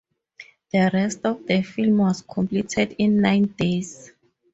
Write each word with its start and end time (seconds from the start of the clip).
The 0.73 0.89
rest 0.91 1.19
of 1.25 1.45
the 1.45 1.61
film 1.61 1.99
was 1.99 2.23
completed 2.23 2.95
in 2.97 3.21
nine 3.21 3.43
days. 3.55 4.11